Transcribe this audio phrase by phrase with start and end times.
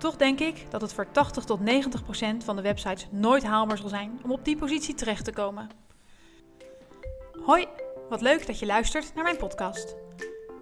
[0.00, 3.78] Toch denk ik dat het voor 80 tot 90 procent van de websites nooit haalbaar
[3.78, 5.70] zal zijn om op die positie terecht te komen.
[7.44, 7.66] Hoi,
[8.08, 9.96] wat leuk dat je luistert naar mijn podcast.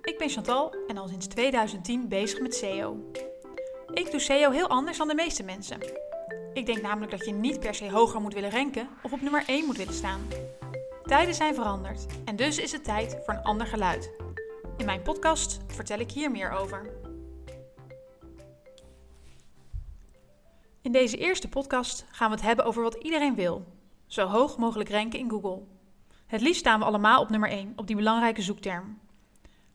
[0.02, 3.10] Ik ben Chantal en al sinds 2010 bezig met SEO.
[3.94, 5.78] Ik doe SEO heel anders dan de meeste mensen.
[6.52, 9.42] Ik denk namelijk dat je niet per se hoger moet willen ranken of op nummer
[9.46, 10.28] 1 moet willen staan.
[11.02, 14.10] Tijden zijn veranderd en dus is het tijd voor een ander geluid.
[14.76, 16.97] In mijn podcast vertel ik hier meer over.
[20.82, 23.64] In deze eerste podcast gaan we het hebben over wat iedereen wil:
[24.06, 25.62] zo hoog mogelijk ranken in Google.
[26.26, 28.98] Het liefst staan we allemaal op nummer 1 op die belangrijke zoekterm.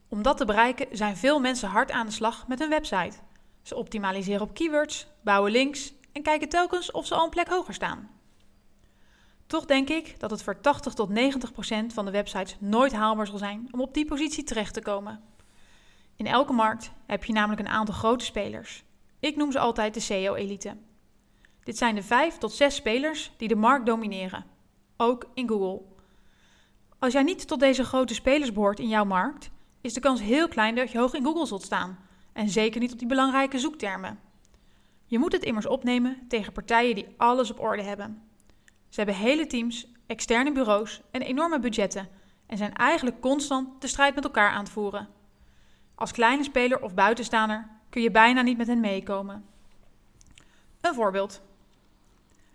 [0.08, 3.16] Om dat te bereiken zijn veel mensen hard aan de slag met hun website.
[3.62, 7.74] Ze optimaliseren op keywords, bouwen links en kijken telkens of ze al een plek hoger
[7.74, 8.10] staan.
[9.46, 13.26] Toch denk ik dat het voor 80 tot 90 procent van de websites nooit haalbaar
[13.26, 15.22] zal zijn om op die positie terecht te komen.
[16.16, 18.84] In elke markt heb je namelijk een aantal grote spelers.
[19.20, 20.76] Ik noem ze altijd de SEO-elite.
[21.64, 24.44] Dit zijn de 5 tot 6 spelers die de markt domineren,
[24.96, 25.82] ook in Google.
[26.98, 30.48] Als jij niet tot deze grote spelers behoort in jouw markt, is de kans heel
[30.48, 31.98] klein dat je hoog in Google zult staan
[32.32, 34.18] en zeker niet op die belangrijke zoektermen.
[35.04, 38.22] Je moet het immers opnemen tegen partijen die alles op orde hebben.
[38.88, 42.08] Ze hebben hele teams, externe bureaus en enorme budgetten
[42.46, 45.08] en zijn eigenlijk constant de strijd met elkaar aan het voeren.
[45.94, 49.44] Als kleine speler of buitenstaander kun je bijna niet met hen meekomen.
[50.80, 51.42] Een voorbeeld.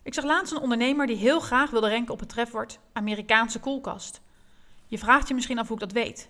[0.04, 4.22] Ik zag laatst een ondernemer die heel graag wilde renken op het trefwoord Amerikaanse koelkast.
[4.86, 6.30] Je vraagt je misschien af hoe ik dat weet.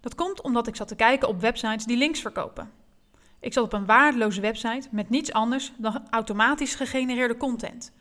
[0.00, 2.70] Dat komt omdat ik zat te kijken op websites die links verkopen.
[3.40, 7.92] Ik zat op een waardeloze website met niets anders dan automatisch gegenereerde content.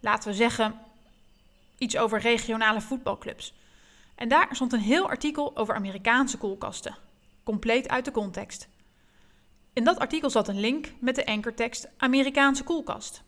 [0.00, 0.74] Laten we zeggen
[1.78, 3.54] iets over regionale voetbalclubs.
[4.14, 6.96] En daar stond een heel artikel over Amerikaanse koelkasten,
[7.42, 8.68] compleet uit de context.
[9.72, 13.22] In dat artikel zat een link met de ankertekst Amerikaanse koelkast.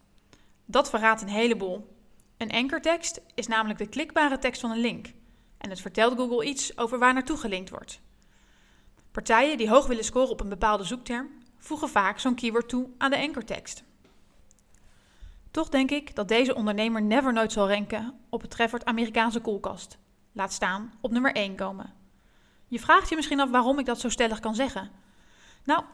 [0.65, 1.97] Dat verraadt een heleboel.
[2.37, 5.13] Een ankertekst is namelijk de klikbare tekst van een link.
[5.59, 8.01] En het vertelt Google iets over waar naartoe gelinkt wordt.
[9.11, 13.11] Partijen die hoog willen scoren op een bepaalde zoekterm voegen vaak zo'n keyword toe aan
[13.11, 13.85] de ankertekst.
[15.51, 19.99] Toch denk ik dat deze ondernemer never nooit zal ranken op het trefwoord Amerikaanse koelkast.
[20.33, 21.93] Laat staan op nummer 1 komen.
[22.69, 24.91] Je vraagt je misschien af waarom ik dat zo stellig kan zeggen.
[25.65, 25.85] Nou,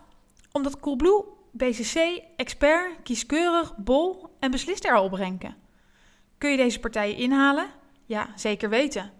[0.52, 5.56] omdat Coolblue, BCC, Expert, Kieskeurig, Bol en Beslist er al op ranken.
[6.38, 7.66] Kun je deze partijen inhalen?
[8.06, 9.10] Ja, zeker weten.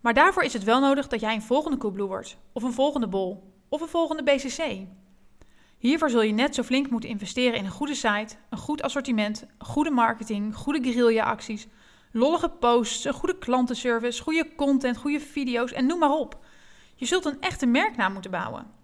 [0.00, 3.08] Maar daarvoor is het wel nodig dat jij een volgende Coolblue wordt, of een volgende
[3.08, 4.86] Bol, of een volgende BCC.
[5.78, 9.46] Hiervoor zul je net zo flink moeten investeren in een goede site, een goed assortiment,
[9.58, 11.66] goede marketing, goede guerrilla-acties,
[12.12, 16.38] lollige posts, een goede klantenservice, goede content, goede video's en noem maar op.
[16.94, 18.79] Je zult een echte merknaam moeten bouwen.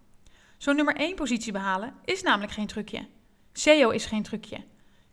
[0.56, 3.06] Zo'n nummer 1 positie behalen is namelijk geen trucje.
[3.52, 4.64] SEO is geen trucje.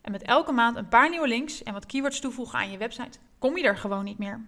[0.02, 3.20] En met elke maand een paar nieuwe links en wat keywords toevoegen aan je website,
[3.40, 4.46] kom je er gewoon niet meer.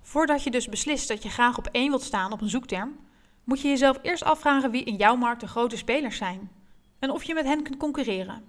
[0.00, 2.98] Voordat je dus beslist dat je graag op één wilt staan op een zoekterm,
[3.44, 6.50] moet je jezelf eerst afvragen wie in jouw markt de grote spelers zijn
[6.98, 8.44] en of je met hen kunt concurreren.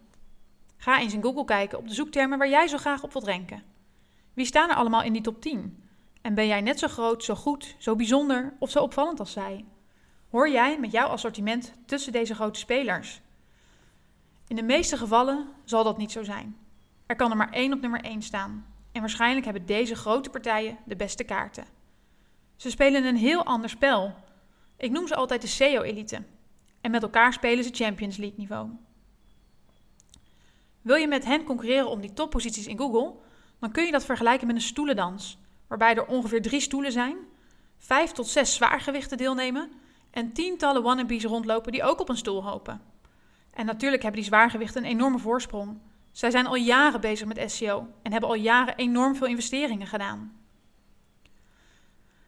[0.77, 3.63] Ga eens in Google kijken op de zoektermen waar jij zo graag op wilt ranken.
[4.33, 5.83] Wie staan er allemaal in die top 10?
[6.21, 9.65] En ben jij net zo groot, zo goed, zo bijzonder of zo opvallend als zij?
[10.29, 13.21] Hoor jij met jouw assortiment tussen deze grote spelers?
[14.47, 16.57] In de meeste gevallen zal dat niet zo zijn.
[17.05, 18.65] Er kan er maar één op nummer 1 staan.
[18.91, 21.65] En waarschijnlijk hebben deze grote partijen de beste kaarten.
[22.55, 24.15] Ze spelen een heel ander spel
[24.77, 26.23] ik noem ze altijd de SEO-elite.
[26.81, 28.69] En met elkaar spelen ze Champions League niveau.
[30.81, 33.13] Wil je met hen concurreren om die topposities in Google,
[33.59, 37.17] dan kun je dat vergelijken met een stoelendans, waarbij er ongeveer drie stoelen zijn,
[37.77, 39.71] vijf tot zes zwaargewichten deelnemen
[40.17, 42.81] en tientallen wannabes rondlopen die ook op een stoel hopen.
[43.51, 45.79] En natuurlijk hebben die zwaargewichten een enorme voorsprong.
[46.11, 50.35] Zij zijn al jaren bezig met SEO en hebben al jaren enorm veel investeringen gedaan.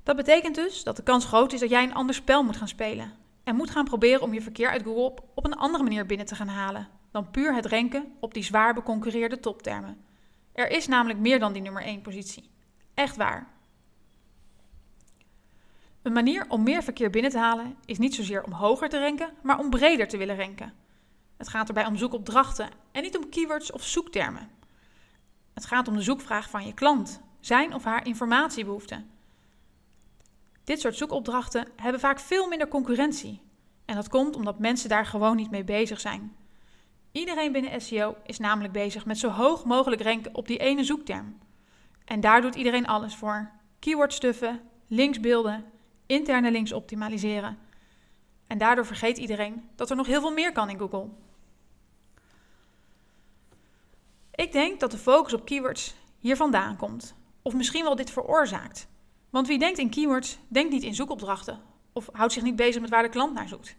[0.03, 2.67] Dat betekent dus dat de kans groot is dat jij een ander spel moet gaan
[2.67, 3.13] spelen.
[3.43, 6.35] En moet gaan proberen om je verkeer uit Google op, een andere manier binnen te
[6.35, 6.87] gaan halen.
[7.11, 10.05] Dan puur het renken op die zwaar beconcurreerde toptermen.
[10.53, 12.49] Er is namelijk meer dan die nummer 1 positie.
[12.93, 13.58] Echt waar.
[16.09, 19.29] Een manier om meer verkeer binnen te halen is niet zozeer om hoger te renken,
[19.41, 20.73] maar om breder te willen renken.
[21.37, 24.49] Het gaat erbij om zoekopdrachten en niet om keywords of zoektermen.
[25.53, 29.09] Het gaat om de zoekvraag van je klant, zijn of haar informatiebehoeften.
[30.63, 33.41] Dit soort zoekopdrachten hebben vaak veel minder concurrentie.
[33.85, 36.35] En dat komt omdat mensen daar gewoon niet mee bezig zijn.
[37.11, 41.37] Iedereen binnen SEO is namelijk bezig met zo hoog mogelijk ranken op die ene zoekterm.
[42.05, 43.51] En daar doet iedereen alles voor.
[43.79, 45.77] Keyword stuffen, links beelden,
[46.09, 47.57] interne links optimaliseren.
[48.47, 51.09] En daardoor vergeet iedereen dat er nog heel veel meer kan in Google.
[54.31, 58.87] Ik denk dat de focus op keywords hier vandaan komt, of misschien wel dit veroorzaakt.
[59.29, 61.61] Want wie denkt in keywords, denkt niet in zoekopdrachten
[61.93, 63.75] of houdt zich niet bezig met waar de klant naar zoekt.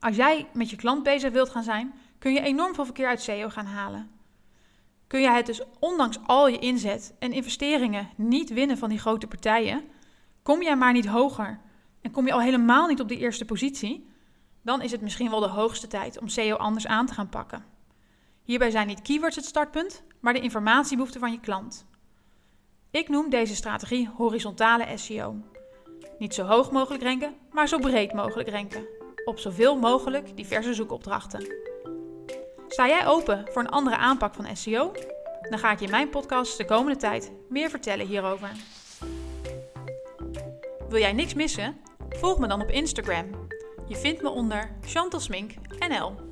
[0.00, 3.22] Als jij met je klant bezig wilt gaan zijn, kun je enorm veel verkeer uit
[3.22, 4.10] SEO gaan halen.
[5.06, 9.26] Kun je het dus ondanks al je inzet en investeringen niet winnen van die grote
[9.26, 9.84] partijen,
[10.42, 11.60] kom je maar niet hoger
[12.00, 14.10] en kom je al helemaal niet op die eerste positie,
[14.62, 17.64] dan is het misschien wel de hoogste tijd om SEO anders aan te gaan pakken.
[18.42, 21.86] Hierbij zijn niet keywords het startpunt, maar de informatiebehoeften van je klant.
[22.90, 25.36] Ik noem deze strategie horizontale SEO.
[26.18, 28.86] Niet zo hoog mogelijk ranken, maar zo breed mogelijk ranken.
[29.24, 31.46] Op zoveel mogelijk diverse zoekopdrachten.
[32.68, 34.92] Sta jij open voor een andere aanpak van SEO?
[35.50, 38.50] Dan ga ik je in mijn podcast de komende tijd meer vertellen hierover.
[40.92, 41.76] Wil jij niks missen?
[42.08, 43.26] Volg me dan op Instagram.
[43.88, 45.20] Je vindt me onder Chantal
[45.88, 46.31] NL.